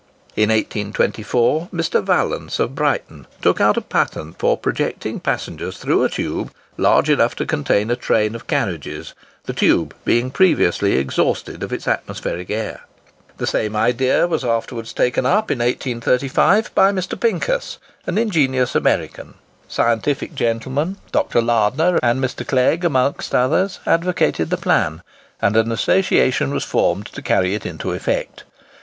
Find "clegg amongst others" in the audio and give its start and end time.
22.43-23.79